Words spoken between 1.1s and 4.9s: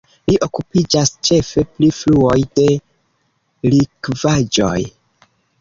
ĉefe pri fluoj de likvaĵoj.